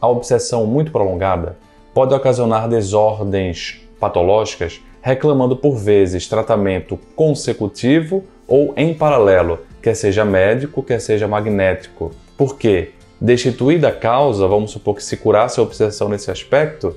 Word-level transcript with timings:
A 0.00 0.06
obsessão 0.08 0.64
muito 0.64 0.92
prolongada 0.92 1.56
pode 1.92 2.14
ocasionar 2.14 2.68
desordens 2.68 3.80
patológicas, 3.98 4.80
reclamando 5.02 5.56
por 5.56 5.76
vezes 5.76 6.28
tratamento 6.28 6.96
consecutivo 7.16 8.22
ou 8.46 8.72
em 8.76 8.94
paralelo, 8.94 9.58
quer 9.82 9.94
seja 9.94 10.24
médico, 10.24 10.82
quer 10.82 11.00
seja 11.00 11.26
magnético. 11.26 12.12
Por 12.36 12.56
quê? 12.56 12.90
Destituída 13.20 13.88
a 13.88 13.92
causa, 13.92 14.46
vamos 14.46 14.70
supor 14.70 14.94
que 14.94 15.02
se 15.02 15.16
curasse 15.16 15.58
a 15.58 15.62
obsessão 15.64 16.08
nesse 16.08 16.30
aspecto, 16.30 16.94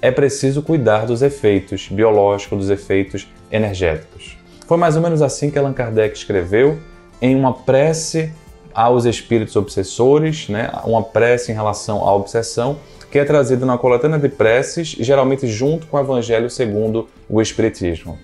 é 0.00 0.12
preciso 0.12 0.62
cuidar 0.62 1.06
dos 1.06 1.22
efeitos 1.22 1.88
biológicos, 1.88 2.58
dos 2.58 2.70
efeitos 2.70 3.26
energéticos. 3.50 4.38
Foi 4.66 4.76
mais 4.76 4.94
ou 4.94 5.02
menos 5.02 5.22
assim 5.22 5.50
que 5.50 5.58
Allan 5.58 5.72
Kardec 5.72 6.16
escreveu 6.16 6.78
em 7.20 7.34
uma 7.34 7.52
prece 7.52 8.32
aos 8.74 9.04
espíritos 9.04 9.54
obsessores, 9.56 10.48
né? 10.48 10.70
uma 10.84 11.02
prece 11.02 11.52
em 11.52 11.54
relação 11.54 12.06
à 12.06 12.14
obsessão, 12.14 12.78
que 13.10 13.18
é 13.18 13.24
trazida 13.24 13.64
na 13.64 13.78
coletânea 13.78 14.18
de 14.18 14.28
preces, 14.28 14.88
geralmente 14.98 15.46
junto 15.46 15.86
com 15.86 15.96
o 15.96 16.00
Evangelho 16.00 16.50
segundo 16.50 17.08
o 17.28 17.40
Espiritismo. 17.40 18.18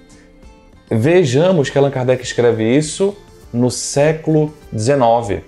Vejamos 0.91 1.71
que 1.71 1.79
Allan 1.79 1.91
Kardec 1.91 2.25
escreve 2.25 2.65
isso 2.77 3.17
no 3.53 3.71
século 3.71 4.53
XIX, 4.77 5.45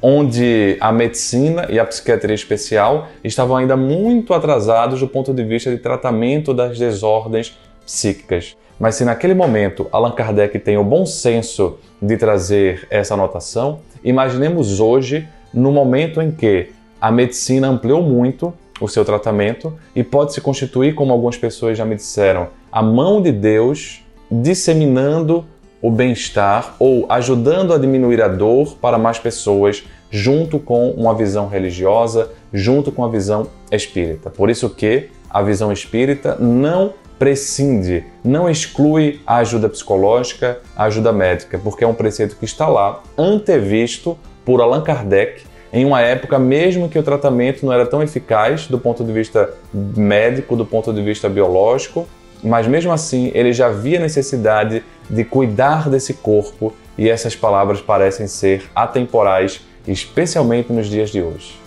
onde 0.00 0.78
a 0.80 0.90
medicina 0.90 1.66
e 1.68 1.78
a 1.78 1.84
psiquiatria 1.84 2.34
especial 2.34 3.08
estavam 3.22 3.56
ainda 3.56 3.76
muito 3.76 4.32
atrasados 4.32 5.00
do 5.00 5.06
ponto 5.06 5.34
de 5.34 5.44
vista 5.44 5.70
de 5.70 5.76
tratamento 5.76 6.54
das 6.54 6.78
desordens 6.78 7.56
psíquicas. 7.84 8.56
Mas 8.78 8.96
se 8.96 9.04
naquele 9.04 9.34
momento 9.34 9.88
Allan 9.92 10.12
Kardec 10.12 10.58
tem 10.58 10.76
o 10.76 10.84
bom 10.84 11.06
senso 11.06 11.78
de 12.00 12.16
trazer 12.16 12.86
essa 12.90 13.14
anotação, 13.14 13.80
imaginemos 14.02 14.80
hoje 14.80 15.28
no 15.52 15.70
momento 15.70 16.20
em 16.20 16.30
que 16.30 16.70
a 17.00 17.10
medicina 17.10 17.68
ampliou 17.68 18.02
muito 18.02 18.52
o 18.80 18.88
seu 18.88 19.04
tratamento 19.04 19.72
e 19.94 20.02
pode 20.02 20.32
se 20.32 20.40
constituir, 20.40 20.94
como 20.94 21.12
algumas 21.12 21.36
pessoas 21.36 21.78
já 21.78 21.84
me 21.84 21.94
disseram, 21.94 22.48
a 22.70 22.82
mão 22.82 23.20
de 23.22 23.30
Deus 23.30 24.02
disseminando 24.30 25.44
o 25.80 25.90
bem-estar 25.90 26.76
ou 26.78 27.06
ajudando 27.08 27.74
a 27.74 27.78
diminuir 27.78 28.22
a 28.22 28.28
dor 28.28 28.76
para 28.80 28.96
mais 28.96 29.18
pessoas, 29.18 29.84
junto 30.10 30.58
com 30.58 30.90
uma 30.90 31.14
visão 31.14 31.48
religiosa, 31.48 32.30
junto 32.52 32.92
com 32.92 33.04
a 33.04 33.08
visão 33.08 33.48
espírita. 33.70 34.30
Por 34.30 34.48
isso 34.48 34.70
que 34.70 35.08
a 35.28 35.42
visão 35.42 35.72
espírita 35.72 36.36
não 36.36 36.94
prescinde, 37.22 38.04
não 38.24 38.50
exclui 38.50 39.20
a 39.24 39.36
ajuda 39.36 39.68
psicológica, 39.68 40.58
a 40.74 40.86
ajuda 40.86 41.12
médica, 41.12 41.56
porque 41.56 41.84
é 41.84 41.86
um 41.86 41.94
preceito 41.94 42.34
que 42.34 42.44
está 42.44 42.66
lá, 42.66 43.00
antevisto 43.16 44.18
por 44.44 44.60
Allan 44.60 44.82
Kardec, 44.82 45.44
em 45.72 45.84
uma 45.84 46.00
época 46.00 46.36
mesmo 46.36 46.88
que 46.88 46.98
o 46.98 47.02
tratamento 47.04 47.64
não 47.64 47.72
era 47.72 47.86
tão 47.86 48.02
eficaz 48.02 48.66
do 48.66 48.76
ponto 48.76 49.04
de 49.04 49.12
vista 49.12 49.54
médico, 49.72 50.56
do 50.56 50.66
ponto 50.66 50.92
de 50.92 51.00
vista 51.00 51.28
biológico, 51.28 52.08
mas 52.42 52.66
mesmo 52.66 52.90
assim 52.90 53.30
ele 53.34 53.52
já 53.52 53.68
via 53.68 54.00
necessidade 54.00 54.82
de 55.08 55.24
cuidar 55.24 55.88
desse 55.88 56.14
corpo 56.14 56.74
e 56.98 57.08
essas 57.08 57.36
palavras 57.36 57.80
parecem 57.80 58.26
ser 58.26 58.64
atemporais, 58.74 59.60
especialmente 59.86 60.72
nos 60.72 60.88
dias 60.88 61.10
de 61.10 61.22
hoje. 61.22 61.61